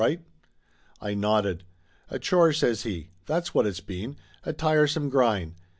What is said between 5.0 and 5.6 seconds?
grind.